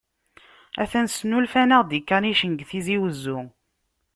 Atan 0.81 1.05
snulfan-aɣ-d 1.07 1.91
ikanicen 1.99 2.51
di 2.57 2.65
Tizi-Wezzu. 2.69 3.39